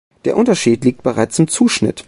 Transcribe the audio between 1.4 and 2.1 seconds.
Zuschnitt.